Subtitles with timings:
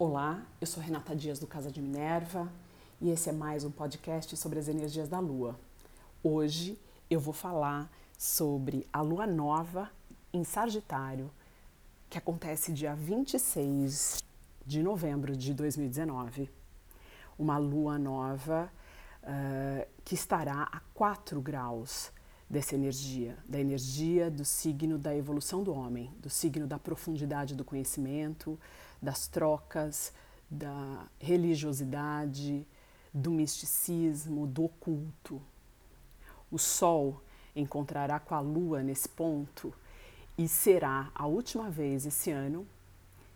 [0.00, 2.48] Olá, eu sou Renata Dias do Casa de Minerva
[3.00, 5.58] e esse é mais um podcast sobre as energias da Lua.
[6.22, 6.78] Hoje
[7.10, 9.90] eu vou falar sobre a Lua Nova
[10.32, 11.28] em Sagitário,
[12.08, 14.22] que acontece dia 26
[14.64, 16.48] de novembro de 2019.
[17.36, 18.70] Uma Lua Nova
[19.24, 22.12] uh, que estará a 4 graus
[22.48, 27.64] dessa energia, da energia do signo da evolução do homem, do signo da profundidade do
[27.64, 28.56] conhecimento,
[29.00, 30.12] das trocas,
[30.50, 32.66] da religiosidade,
[33.12, 35.40] do misticismo, do oculto.
[36.50, 37.22] O Sol
[37.54, 39.72] encontrará com a Lua nesse ponto
[40.36, 42.66] e será a última vez esse ano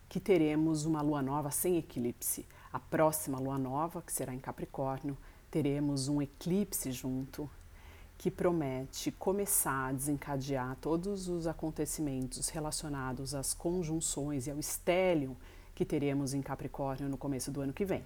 [0.08, 2.46] que teremos uma lua nova sem eclipse.
[2.72, 5.16] A próxima lua nova, que será em Capricórnio,
[5.50, 7.50] teremos um eclipse junto
[8.22, 15.36] que promete começar a desencadear todos os acontecimentos relacionados às conjunções e ao estélio
[15.74, 18.04] que teremos em Capricórnio no começo do ano que vem.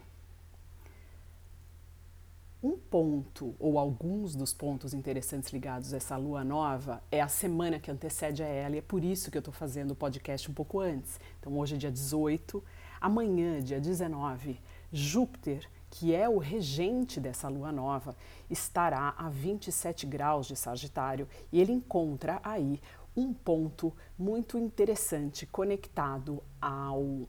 [2.63, 7.79] Um ponto, ou alguns dos pontos interessantes ligados a essa lua nova, é a semana
[7.79, 10.55] que antecede a ela, e é por isso que eu estou fazendo o podcast um
[10.55, 11.21] pouco antes.
[11.39, 12.65] Então, hoje é dia 18,
[13.07, 14.61] amanhã, dia 19,
[14.93, 18.15] Júpiter que é o regente dessa lua nova,
[18.51, 22.81] estará a 27 graus de Sagitário e ele encontra aí
[23.17, 27.27] um ponto muito interessante conectado ao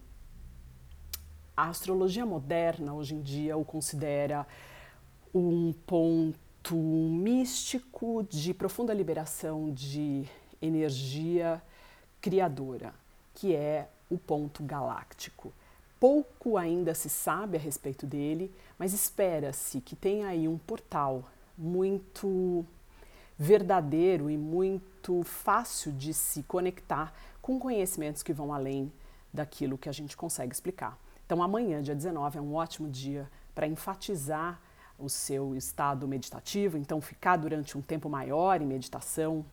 [1.56, 4.46] a astrologia moderna hoje em dia o considera
[5.34, 10.26] um ponto místico de profunda liberação de
[10.62, 11.62] energia
[12.20, 12.94] criadora,
[13.34, 15.54] que é o ponto galáctico.
[16.00, 22.66] Pouco ainda se sabe a respeito dele, mas espera-se que tenha aí um portal muito
[23.38, 28.92] verdadeiro e muito fácil de se conectar com conhecimentos que vão além
[29.34, 30.98] daquilo que a gente consegue explicar.
[31.26, 34.62] Então, amanhã, dia 19, é um ótimo dia para enfatizar
[34.98, 39.46] o seu estado meditativo, então ficar durante um tempo maior em meditação,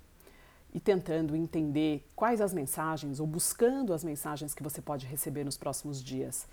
[0.75, 5.57] e tentando entender quais as mensagens ou buscando as mensagens que você pode receber nos
[5.57, 6.49] próximos dias.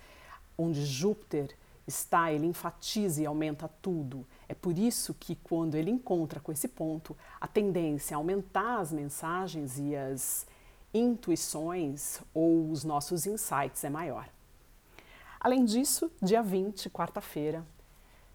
[0.56, 1.56] Onde Júpiter
[1.86, 4.24] está, ele enfatiza e aumenta tudo.
[4.48, 8.92] É por isso que quando ele encontra com esse ponto, a tendência a aumentar as
[8.92, 10.46] mensagens e as
[10.94, 14.28] intuições ou os nossos insights é maior.
[15.40, 17.66] Além disso, dia 20, quarta-feira,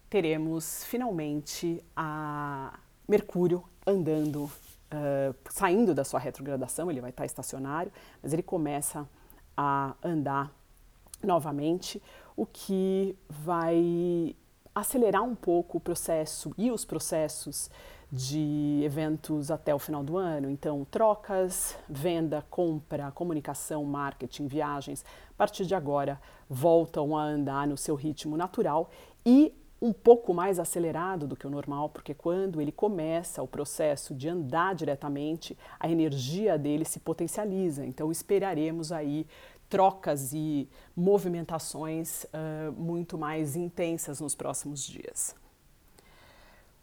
[0.10, 2.78] teremos finalmente a
[3.08, 4.52] Mercúrio andando
[4.92, 9.08] uh, saindo da sua retrogradação, ele vai estar estacionário, mas ele começa
[9.56, 10.52] a andar
[11.24, 12.02] novamente,
[12.36, 14.36] o que vai
[14.74, 17.70] acelerar um pouco o processo e os processos
[18.12, 20.50] de eventos até o final do ano.
[20.50, 27.76] Então, trocas, venda, compra, comunicação, marketing, viagens, a partir de agora voltam a andar no
[27.76, 28.90] seu ritmo natural
[29.26, 34.16] e um pouco mais acelerado do que o normal, porque quando ele começa o processo
[34.16, 37.86] de andar diretamente, a energia dele se potencializa.
[37.86, 39.28] Então esperaremos aí
[39.70, 45.36] trocas e movimentações uh, muito mais intensas nos próximos dias.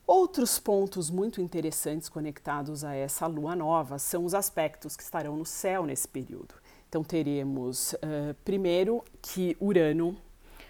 [0.06, 5.46] Outros pontos muito interessantes conectados a essa lua nova são os aspectos que estarão no
[5.46, 6.54] céu nesse período.
[6.88, 10.16] Então teremos uh, primeiro que Urano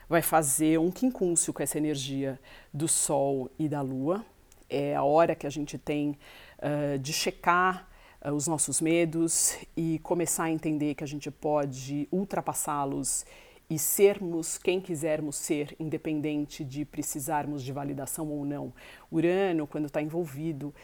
[0.09, 2.39] vai fazer um quincúncio com essa energia
[2.73, 4.25] do Sol e da Lua.
[4.69, 6.19] É a hora que a gente tem
[6.59, 7.89] uh, de checar
[8.25, 13.25] uh, os nossos medos e começar a entender que a gente pode ultrapassá-los
[13.69, 18.73] e sermos quem quisermos ser, independente de precisarmos de validação ou não.
[19.11, 20.75] Urano, quando está envolvido,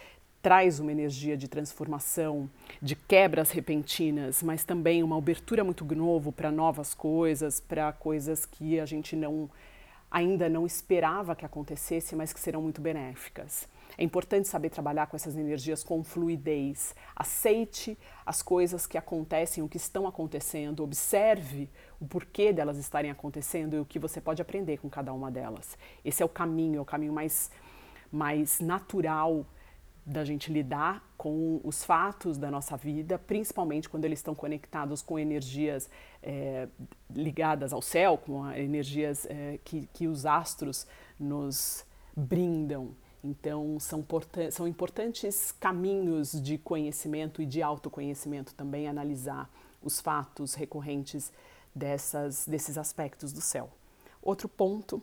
[0.43, 2.49] traz uma energia de transformação,
[2.81, 8.81] de quebras repentinas, mas também uma abertura muito novo para novas coisas, para coisas que
[8.81, 9.51] a gente não
[10.11, 13.69] ainda não esperava que acontecesse, mas que serão muito benéficas.
[13.97, 16.95] É importante saber trabalhar com essas energias com fluidez.
[17.15, 17.97] Aceite
[18.27, 21.69] as coisas que acontecem, o que estão acontecendo, observe
[22.01, 25.79] o porquê delas estarem acontecendo e o que você pode aprender com cada uma delas.
[26.05, 27.51] Esse é o caminho, é o caminho mais
[28.13, 29.47] mais natural
[30.11, 35.17] da gente lidar com os fatos da nossa vida, principalmente quando eles estão conectados com
[35.17, 35.89] energias
[36.21, 36.67] é,
[37.09, 40.85] ligadas ao céu, com energias é, que, que os astros
[41.19, 41.85] nos
[42.17, 42.91] brindam.
[43.23, 44.05] Então, são,
[44.51, 49.49] são importantes caminhos de conhecimento e de autoconhecimento também analisar
[49.81, 51.33] os fatos recorrentes
[51.73, 53.71] dessas, desses aspectos do céu.
[54.21, 55.01] Outro ponto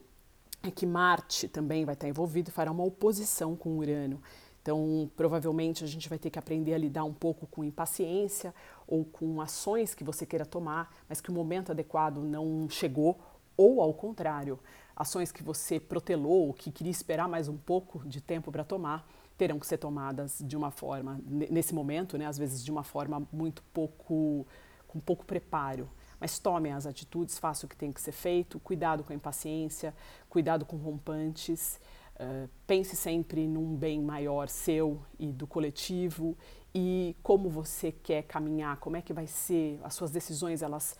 [0.63, 4.21] é que Marte também vai estar envolvido e fará uma oposição com Urano.
[4.67, 8.53] Então, provavelmente a gente vai ter que aprender a lidar um pouco com impaciência
[8.85, 13.17] ou com ações que você queira tomar, mas que o momento adequado não chegou
[13.57, 14.59] Ou ao contrário,
[14.95, 19.57] ações que você protelou, que queria esperar mais um pouco de tempo para tomar, terão
[19.57, 23.63] que ser tomadas de uma forma, nesse momento, né, às vezes de uma forma muito
[23.73, 24.45] pouco,
[24.87, 25.89] com pouco preparo.
[26.19, 29.93] Mas tomem as atitudes, façam o que tem que ser feito, cuidado com a impaciência,
[30.29, 31.79] cuidado com rompantes,
[32.19, 36.37] uh, pense sempre num bem maior seu e do coletivo
[36.73, 40.95] e como você quer caminhar, como é que vai ser, as suas decisões, elas,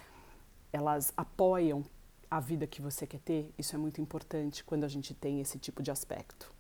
[0.71, 1.83] elas apoiam
[2.29, 5.59] a vida que você quer ter, isso é muito importante quando a gente tem esse
[5.59, 6.51] tipo de aspecto.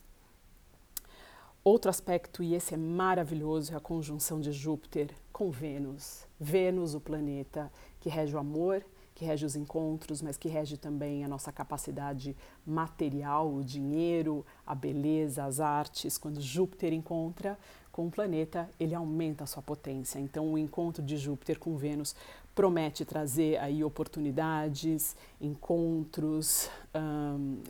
[1.63, 6.25] Outro aspecto, e esse é maravilhoso, é a conjunção de Júpiter com Vênus.
[6.39, 7.69] Vênus, o planeta
[7.99, 8.85] que rege o amor,
[9.17, 14.75] que rege os encontros, mas que rege também a nossa capacidade material, o dinheiro, a
[14.75, 16.19] beleza, as artes.
[16.19, 17.57] Quando Júpiter encontra
[17.91, 20.19] com o planeta, ele aumenta a sua potência.
[20.19, 22.15] Então, o encontro de Júpiter com Vênus
[22.53, 26.69] promete trazer aí oportunidades, encontros,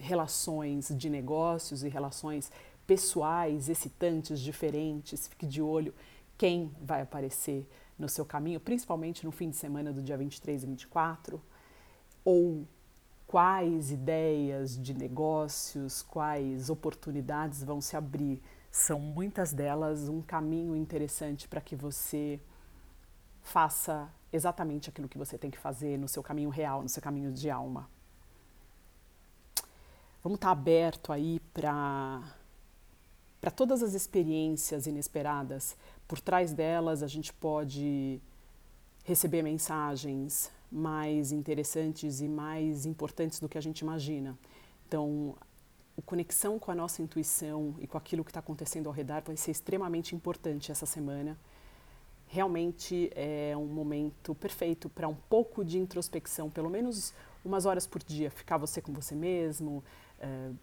[0.02, 2.52] relações de negócios e relações
[2.86, 5.30] pessoais, excitantes, diferentes.
[5.30, 5.94] Fique de olho
[6.38, 7.66] quem vai aparecer
[7.98, 11.42] no seu caminho, principalmente no fim de semana do dia 23 e 24,
[12.24, 12.68] ou
[13.26, 18.42] quais ideias de negócios, quais oportunidades vão se abrir.
[18.72, 22.40] São muitas delas um caminho interessante para que você
[23.42, 27.32] faça exatamente aquilo que você tem que fazer no seu caminho real, no seu caminho
[27.32, 27.90] de alma.
[30.22, 32.22] Vamos estar aberto aí para
[33.40, 38.22] para todas as experiências inesperadas, por trás delas a gente pode
[39.04, 44.38] receber mensagens mais interessantes e mais importantes do que a gente imagina.
[44.88, 45.36] Então,
[45.98, 49.36] a conexão com a nossa intuição e com aquilo que está acontecendo ao redor vai
[49.36, 51.38] ser extremamente importante essa semana.
[52.28, 57.14] Realmente é um momento perfeito para um pouco de introspecção, pelo menos
[57.44, 59.84] umas horas por dia, ficar você com você mesmo,
[60.20, 60.56] uh,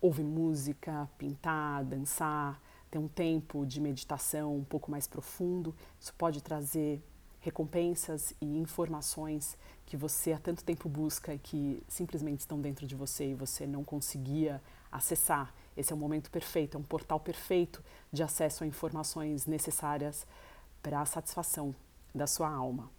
[0.00, 5.74] ouvir música, pintar, dançar, ter um tempo de meditação um pouco mais profundo.
[6.00, 7.02] Isso pode trazer
[7.40, 9.56] recompensas e informações
[9.86, 13.66] que você há tanto tempo busca e que simplesmente estão dentro de você e você
[13.66, 15.54] não conseguia acessar.
[15.76, 17.82] Esse é o momento perfeito, é um portal perfeito
[18.12, 20.26] de acesso a informações necessárias
[20.82, 21.74] para a satisfação
[22.14, 22.90] da sua alma.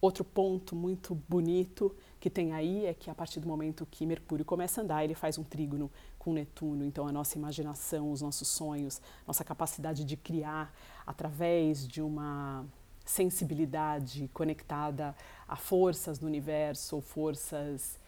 [0.00, 4.44] Outro ponto muito bonito que tem aí é que a partir do momento que Mercúrio
[4.44, 6.84] começa a andar, ele faz um trígono com Netuno.
[6.84, 10.72] Então, a nossa imaginação, os nossos sonhos, nossa capacidade de criar
[11.06, 12.66] através de uma
[13.06, 15.16] sensibilidade conectada
[15.48, 17.98] a forças do universo ou forças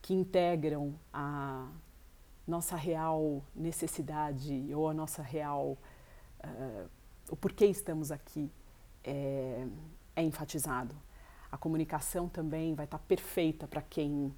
[0.00, 1.68] que integram a
[2.46, 5.76] nossa real necessidade ou a nossa real
[6.42, 6.88] uh,
[7.30, 8.50] o porquê estamos aqui
[9.04, 9.66] é,
[10.16, 10.94] é enfatizado.
[11.50, 14.34] A comunicação também vai estar perfeita para quem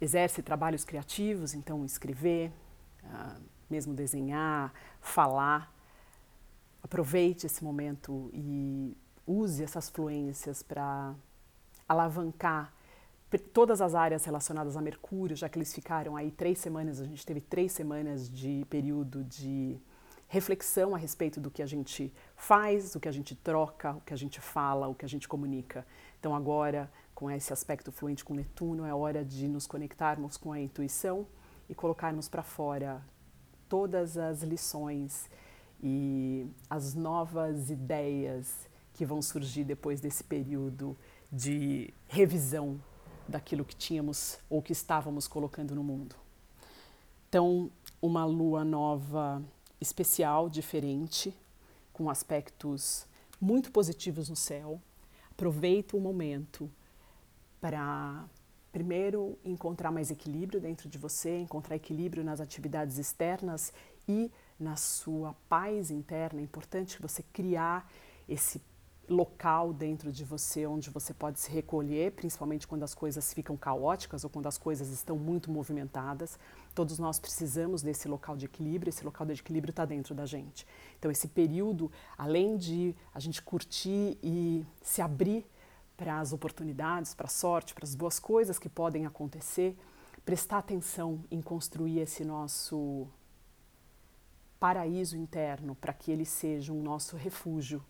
[0.00, 2.50] exerce trabalhos criativos, então escrever,
[3.04, 5.72] uh, mesmo desenhar, falar.
[6.82, 8.96] Aproveite esse momento e
[9.26, 11.14] use essas fluências para
[11.86, 12.72] alavancar
[13.38, 17.24] todas as áreas relacionadas a Mercúrio, já que eles ficaram aí três semanas, a gente
[17.24, 19.78] teve três semanas de período de
[20.30, 24.14] reflexão a respeito do que a gente faz, o que a gente troca, o que
[24.14, 25.84] a gente fala, o que a gente comunica.
[26.20, 30.60] Então, agora, com esse aspecto fluente com Netuno, é hora de nos conectarmos com a
[30.60, 31.26] intuição
[31.68, 33.04] e colocarmos para fora
[33.68, 35.28] todas as lições
[35.82, 40.96] e as novas ideias que vão surgir depois desse período
[41.30, 42.80] de revisão
[43.26, 46.14] daquilo que tínhamos ou que estávamos colocando no mundo.
[47.28, 47.68] Então,
[48.00, 49.42] uma lua nova
[49.80, 51.34] especial, diferente,
[51.92, 53.06] com aspectos
[53.40, 54.80] muito positivos no céu.
[55.30, 56.70] Aproveita o momento
[57.60, 58.24] para
[58.72, 63.72] primeiro encontrar mais equilíbrio dentro de você, encontrar equilíbrio nas atividades externas
[64.06, 66.40] e na sua paz interna.
[66.40, 67.90] É importante você criar
[68.28, 68.60] esse
[69.10, 74.22] local dentro de você onde você pode se recolher, principalmente quando as coisas ficam caóticas
[74.22, 76.38] ou quando as coisas estão muito movimentadas.
[76.74, 80.64] Todos nós precisamos desse local de equilíbrio, esse local de equilíbrio está dentro da gente.
[80.96, 85.44] Então, esse período, além de a gente curtir e se abrir
[85.96, 89.76] para as oportunidades, para a sorte, para as boas coisas que podem acontecer,
[90.24, 93.08] prestar atenção em construir esse nosso
[94.60, 97.82] paraíso interno para que ele seja um nosso refúgio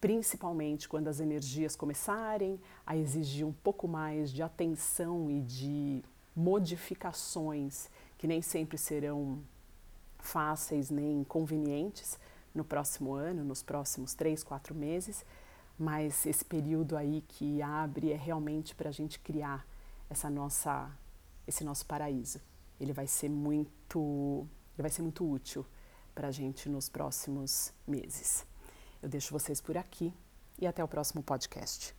[0.00, 6.02] principalmente quando as energias começarem a exigir um pouco mais de atenção e de
[6.34, 9.42] modificações que nem sempre serão
[10.18, 12.18] fáceis nem convenientes
[12.54, 15.24] no próximo ano, nos próximos três, quatro meses,
[15.78, 19.66] mas esse período aí que abre é realmente para a gente criar
[20.08, 20.90] essa nossa,
[21.46, 22.40] esse nosso paraíso.
[22.78, 25.64] Ele vai ser muito, ele vai ser muito útil
[26.14, 28.49] para a gente nos próximos meses.
[29.02, 30.12] Eu deixo vocês por aqui
[30.58, 31.94] e até o próximo podcast.